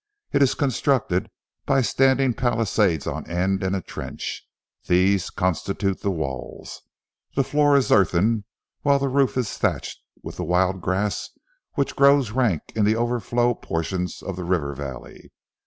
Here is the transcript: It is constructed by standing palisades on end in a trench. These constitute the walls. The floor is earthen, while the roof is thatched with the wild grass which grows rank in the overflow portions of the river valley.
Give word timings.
It 0.31 0.41
is 0.41 0.55
constructed 0.55 1.29
by 1.67 1.83
standing 1.83 2.33
palisades 2.33 3.05
on 3.05 3.29
end 3.29 3.61
in 3.61 3.75
a 3.75 3.83
trench. 3.83 4.47
These 4.87 5.29
constitute 5.29 6.01
the 6.01 6.09
walls. 6.09 6.81
The 7.35 7.43
floor 7.43 7.77
is 7.77 7.91
earthen, 7.91 8.45
while 8.81 8.97
the 8.97 9.07
roof 9.09 9.37
is 9.37 9.55
thatched 9.59 9.99
with 10.23 10.37
the 10.37 10.43
wild 10.43 10.81
grass 10.81 11.29
which 11.75 11.95
grows 11.95 12.31
rank 12.31 12.63
in 12.75 12.83
the 12.83 12.95
overflow 12.95 13.53
portions 13.53 14.23
of 14.23 14.35
the 14.37 14.43
river 14.43 14.73
valley. 14.73 15.29